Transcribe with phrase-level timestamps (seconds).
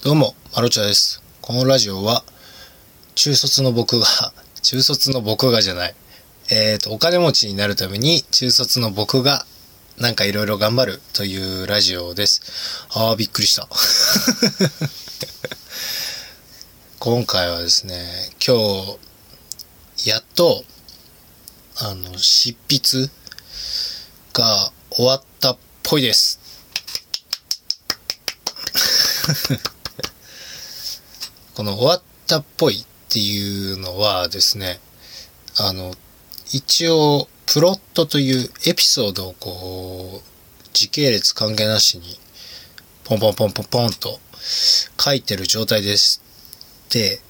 [0.00, 1.20] どうも、マロチャです。
[1.40, 2.22] このラジオは、
[3.16, 4.06] 中卒の僕が、
[4.62, 5.94] 中卒の僕がじゃない。
[6.50, 9.44] えっ、と、お金持ちになるために、中卒の僕が、
[9.96, 12.42] なんかいろいろ頑張るというラジオです。
[12.90, 13.68] あー、びっくりした。
[17.00, 18.96] 今回はですね、今
[19.96, 20.64] 日、やっと、
[21.74, 23.10] あの、執筆
[24.32, 26.38] が終わったっぽいです。
[31.58, 34.78] この終わったっぽいっていうのはですね、
[35.58, 35.92] あの、
[36.52, 42.16] 一応、プロットというエピソードをこう、時系列関係なしに、
[43.02, 44.20] ポンポンポンポンポンと
[45.00, 46.22] 書いてる状態です。
[46.90, 47.20] で、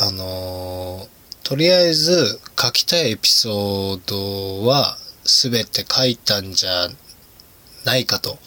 [0.00, 1.06] あの
[1.44, 6.88] とりあえず書きたいエピソードは全て書いたんじゃ
[7.84, 8.40] ないかと。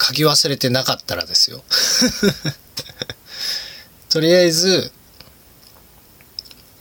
[0.00, 1.62] 書き忘れてなかったらですよ。
[4.10, 4.90] とりあえず、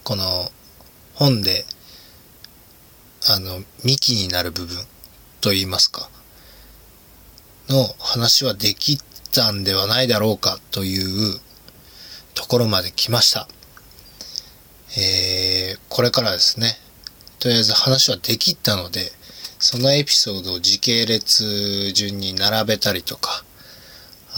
[0.05, 0.49] この
[1.13, 1.65] 本で、
[3.27, 4.77] あの、幹になる部分
[5.41, 6.09] と言いますか、
[7.67, 8.97] の話はでき
[9.33, 11.41] たんではないだろうかという
[12.33, 13.49] ところまで来ました。
[14.97, 16.77] えー、これからですね、
[17.39, 19.11] とりあえず話はできたので、
[19.59, 23.43] そのエピソードを時系列順に並べたりとか、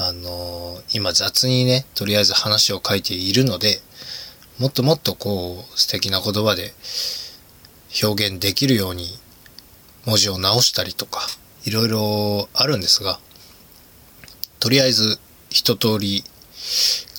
[0.02, 3.81] あの今雑にね、とりあえず話を書いているので、
[4.58, 6.73] もっともっとこう、素敵な言葉で
[8.02, 9.09] 表現できるように
[10.06, 11.19] 文字を直したりとか、
[11.66, 13.19] いろいろあるんですが、
[14.61, 15.19] とりあえず
[15.50, 16.23] 一通り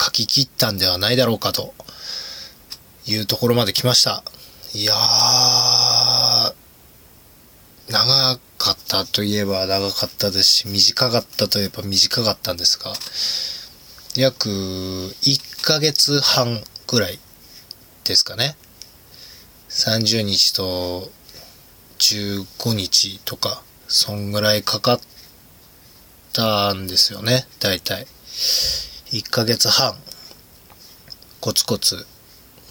[0.02, 1.74] 書き切ったんではないだろうかと
[3.06, 4.24] いうところまで来ました。
[4.72, 6.54] いやー、
[7.90, 12.92] 長かったといえば長かったですし、短かったといえば短かったんですが、
[14.16, 17.18] 約1ヶ月半ぐらい
[18.04, 18.56] ですかね。
[19.70, 21.10] 30日と
[21.98, 25.00] 15日とか、そんぐらいかかっ
[26.34, 28.06] たんですよね、大体。
[29.06, 29.96] 1ヶ月半、
[31.40, 32.06] コツコツ、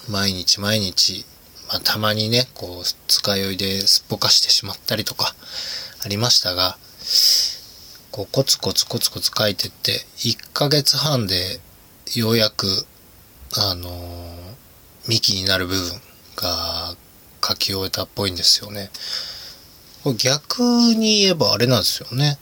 [0.08, 1.26] 毎日毎日、
[1.70, 5.34] まあ、たまにね、こう、使い酔いですっぽかしてしまったりとか、
[6.04, 6.78] ありましたが、
[8.12, 11.62] こう、コツコツコツコツ書いてって、1ヶ月半で、
[12.16, 12.86] ようやく、
[13.56, 14.30] あのー
[15.10, 16.02] 幹になる部分
[16.36, 16.96] が
[17.44, 18.92] 書き終えたっぽいんですよね。
[20.04, 22.38] これ逆に言えばあれなんですよね。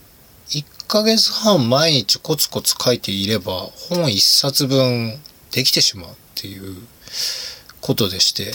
[0.50, 3.54] 1ヶ月半毎日コツコツ書いていれば、
[3.90, 5.20] 本1冊分
[5.52, 6.78] できてしまうっていう
[7.82, 8.52] ことでして、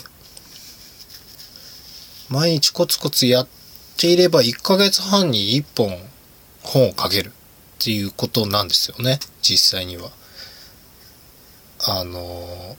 [2.33, 3.49] 毎日コツコツやっ
[3.99, 5.95] ていれば1ヶ月半に1本
[6.63, 7.33] 本を書けるっ
[7.79, 9.21] ていうことなんですよね。
[9.43, 10.11] 実際には。
[11.85, 12.77] あの、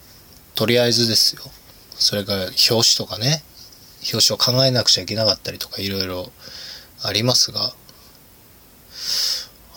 [0.56, 1.44] とりあえずですよ。
[1.91, 3.44] それから表紙とかね。
[4.12, 6.31] 表紙を考えなくちゃいけなかったりとかいろいろ
[7.03, 7.74] ありますが、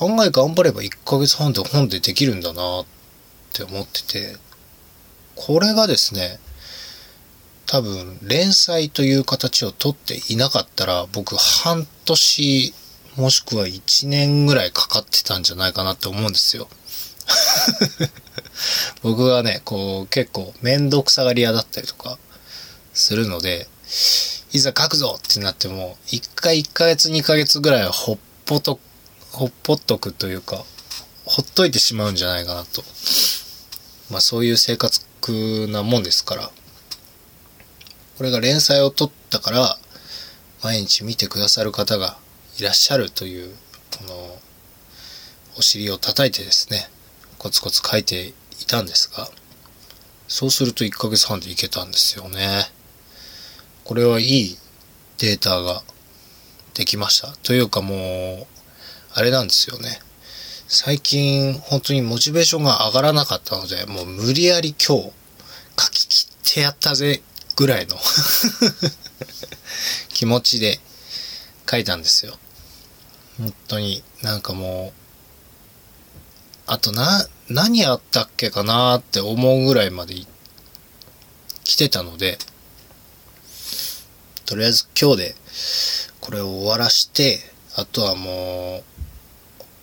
[0.00, 2.86] 案外頑張れば1ヶ月半で本でできるんだなっ
[3.52, 4.36] て思ってて、
[5.34, 6.38] これがですね、
[7.66, 12.74] 多分連載という形をとっていなかったら僕半年
[13.16, 16.68] もしくは1年ぐらいかかってたんじゃないかなって思うんですよ。
[19.02, 22.18] 僕がね、こう結構面倒くさがり屋だったりとか
[22.94, 23.68] するので、
[24.52, 28.78] いざ書くぞってなっても、1回1ヶ月2ヶ月ぐらいはほっぽと、
[29.32, 30.64] ほっぽっとくというか、
[31.24, 32.84] ほっといてしまうんじゃないかなと。
[34.10, 35.00] まあそういう生活
[35.68, 36.50] なもんですから。
[38.16, 39.78] これが連載を取ったから、
[40.62, 42.16] 毎日見てくださる方が
[42.58, 43.54] いらっしゃるという、
[43.98, 44.38] この、
[45.58, 46.88] お尻を叩いてですね、
[47.38, 48.32] コツコツ書いてい
[48.66, 49.28] たんですが、
[50.28, 52.64] そうすると1ヶ月半でいけたんですよね。
[53.84, 54.58] これはいい
[55.18, 55.82] データが
[56.74, 57.28] できました。
[57.42, 58.46] というかもう、
[59.14, 60.00] あれなんですよね。
[60.68, 65.12] 最近本当にモチベーションが上がらなかったので、もう無理やり今日
[65.78, 67.22] 書き切ってやったぜ
[67.56, 67.96] ぐらいの
[70.08, 70.78] 気持ちで
[71.68, 72.38] 書いたんですよ。
[73.38, 75.00] 本当になんかもう、
[76.66, 80.14] あとな、何あったっけかなって思うぐらいまで
[81.64, 82.38] 来てたので、
[84.44, 85.34] とりあえず今日で
[86.20, 87.40] これを終わらして、
[87.74, 88.96] あとはもう、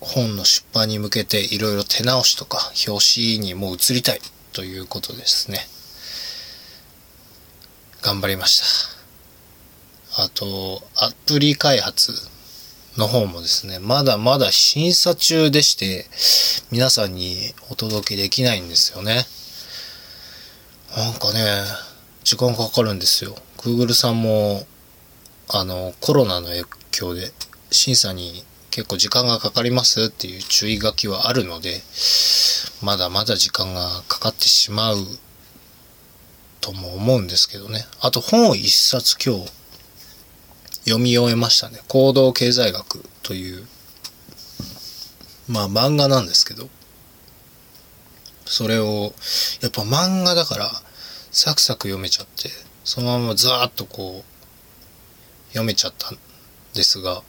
[0.00, 4.20] 本の出版に向けていろいろ手直しとか表紙にもう移りたい
[4.52, 5.66] ということですね。
[8.04, 8.60] 頑張りまし
[10.14, 10.24] た。
[10.24, 12.12] あと、アプリ開発
[12.98, 16.04] の方もですね、まだまだ審査中でして、
[16.70, 19.24] 皆さんにお届けできないんですよね。
[20.94, 21.62] なんかね、
[22.24, 23.36] 時間かかるんですよ。
[23.56, 24.66] Google さんも、
[25.48, 27.32] あの、コロナの影響で
[27.70, 31.80] 審査に結構時間がかかりますっていう注意書きはあるので、
[32.82, 34.98] まだまだ時間がかかってしまう
[36.64, 37.84] とも思うんですけどね。
[38.00, 39.52] あと本を一冊今日
[40.84, 41.80] 読み終えましたね。
[41.88, 43.66] 行動経済学という、
[45.46, 46.70] まあ漫画なんですけど、
[48.46, 49.12] それを、
[49.60, 50.70] やっぱ漫画だから
[51.30, 52.48] サクサク読めちゃって、
[52.82, 56.18] そのままザーッとこう、読めちゃったん
[56.72, 57.22] ですが、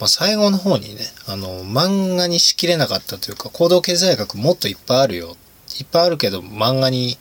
[0.00, 5.36] まあ、最後の方にね、あの、漫画にしきれなかったというか、行動経済学もっといっぱいあるよ。
[5.78, 7.16] いっぱいあるけど、漫画に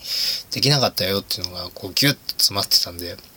[0.52, 3.18] できなかったよっていうのが、こう、ギュッと詰まってたんで、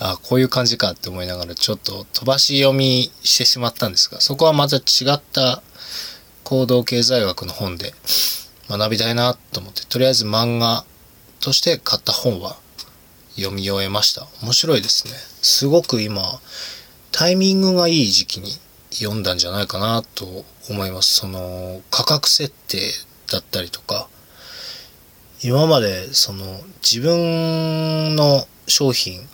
[0.00, 4.80] あこういう感じかって思いながら、ちょっと飛ばし読みしてしまったんですが、そこはまた違
[5.12, 5.62] った
[6.42, 7.94] 行動経済学の本で
[8.68, 10.84] 学びたいなと思って、とりあえず漫画
[11.40, 12.56] として買った本は
[13.36, 14.26] 読み終えました。
[14.42, 15.12] 面白いですね。
[15.42, 16.40] すごく今、
[17.12, 18.58] タイミングがいい時期に
[18.94, 21.16] 読んだんじゃないかなと思います。
[21.16, 22.78] その価格設定
[23.30, 24.08] だったりとか、
[25.42, 29.28] 今までその自分の商品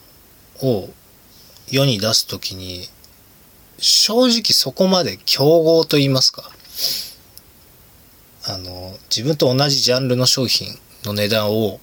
[0.62, 0.88] を
[1.70, 2.88] 世に出すときに、
[3.78, 6.50] 正直そこまで競合と言いますか、
[8.44, 11.80] あの、自分と同じジャンルの商品の値段を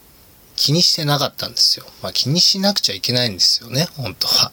[0.55, 1.85] 気にしてなかったんですよ。
[2.01, 4.51] まあ気にしなくちゃいけないんですよね、本当は。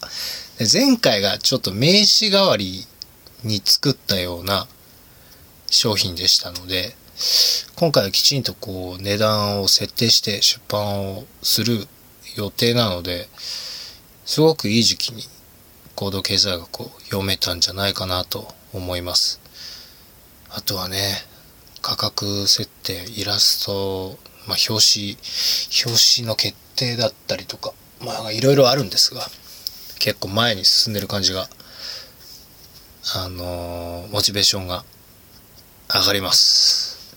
[0.73, 2.87] 前回がちょっと名刺代わり
[3.45, 4.67] に作ったような
[5.71, 6.97] 商品でしたので、
[7.77, 11.87] 今回はきちんとこう値段を設定して出版をする
[12.37, 13.29] 予定なので、
[14.25, 15.23] すごくいい時期に
[15.95, 19.41] 行動経済学を読めたんじゃないかなと思います。
[20.51, 20.99] あとはね、
[21.83, 25.19] 価格設定、イラスト、まあ、表紙、
[25.87, 29.27] 表紙の決定だったりとか、まあ、いろいろあるんですが、
[29.99, 31.49] 結構前に進んでる感じが、
[33.13, 34.83] あのー、モチベーションが
[35.93, 37.15] 上がります。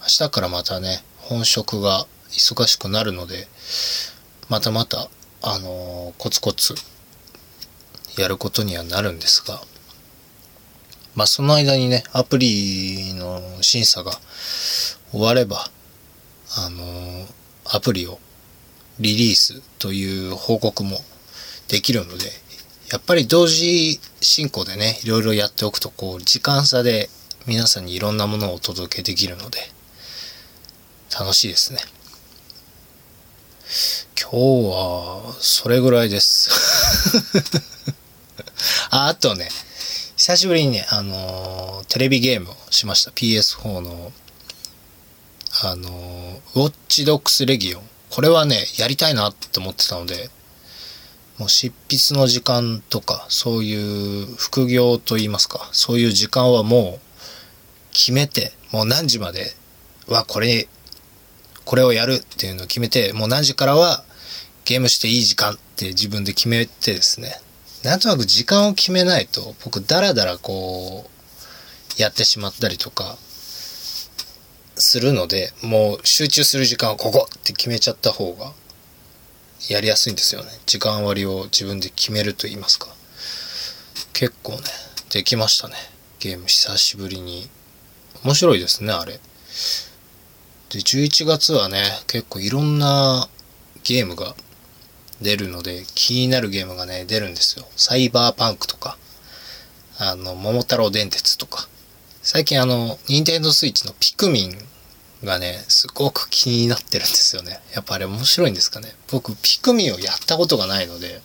[0.00, 3.48] 明日からまたね、本職が忙しくなるので、
[4.50, 5.08] またまた、
[5.40, 6.74] あのー、コツコツ
[8.18, 9.62] やることにはなるんですが、
[11.14, 14.12] まあその間にね、アプリの審査が
[15.10, 15.70] 終われば、
[16.58, 17.26] あのー、
[17.64, 18.18] アプリを
[19.00, 20.98] リリースという報告も
[21.68, 22.41] できるので、
[22.92, 27.08] やっぱり同時進行でね、いろいろやっておくと、こう、時間差で
[27.46, 29.60] 皆さんにいろんなものをお届けできるので、
[31.18, 31.78] 楽しいですね。
[34.20, 36.50] 今日は、それぐらいです。
[38.90, 39.48] あ、あとね、
[40.18, 43.10] 久しぶりにね、あのー、テレビゲームをしました。
[43.10, 44.12] PS4 の、
[45.62, 47.82] あのー、ウォッチドックスレギオン。
[48.10, 50.28] これはね、やりたいなって思ってたので、
[51.42, 59.52] もう執筆の時間とか、そういう副業といいますか、そういう時間はもう決めて、もう何時まで
[60.06, 60.68] はこれ、
[61.64, 64.04] これをやるっていうのを決めて、もう何時からは
[64.64, 67.40] ゲームしていい時間って自分で決めてですね、
[67.82, 71.10] なんとなく時間を決めないと、僕ダラダラこ
[71.98, 73.18] う、やってしまったりとか、
[74.76, 78.52] するので、もう集中する時間はここって決めちゃった方が
[79.68, 80.50] やりやすいんですよね。
[80.66, 82.88] 時間割を自分で決めると言いますか。
[84.12, 84.58] 結構ね、
[85.10, 85.74] できましたね。
[86.18, 87.48] ゲーム久しぶりに。
[88.24, 89.14] 面白いですね、あれ。
[89.14, 93.28] で、11月はね、結構いろんな
[93.84, 94.34] ゲームが
[95.20, 97.66] 出るので、気になるゲームがね、出るんですよ。
[97.76, 98.96] サイバーパンクとか、
[99.98, 101.68] あの、桃太郎電鉄とか。
[102.22, 104.58] 最近あの、ニンテンドースイッチのピクミン
[105.24, 107.60] がね、すごく気になってるんですよね。
[107.74, 108.94] やっぱあれ面白いんですかね。
[109.10, 111.20] 僕、ピクミンをやったことがないので、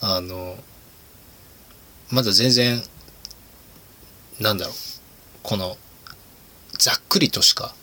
[0.00, 0.56] あの、
[2.10, 2.82] まだ全然、
[4.40, 4.74] なんだろう、
[5.42, 5.76] この、
[6.78, 7.74] ざっくりとしか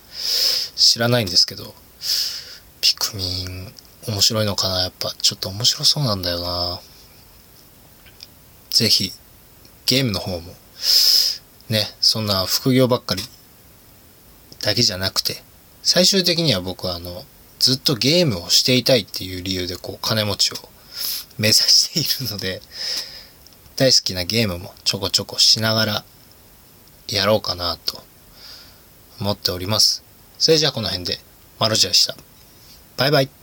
[0.75, 1.73] 知らないんですけど、
[2.81, 3.73] ピクミン
[4.07, 6.81] 面白いのかなやっぱちょっと面白そうなんだよな
[8.71, 9.11] ぜひ、
[9.85, 10.53] ゲームの方も、
[11.69, 13.23] ね、そんな副業ばっかり
[14.61, 15.43] だけじゃなくて、
[15.83, 17.23] 最終的には僕はあの、
[17.59, 20.55] ずっとゲームをしていたいっていう理由でこう金持ちを
[21.37, 22.61] 目指しているので、
[23.75, 26.03] 大好きなゲームもちょこちょこしながら
[27.07, 28.03] やろうかなと
[29.19, 30.03] 思っております。
[30.37, 31.19] それじゃあこの辺で、
[31.59, 32.15] マルジでした。
[32.97, 33.40] バイバイ。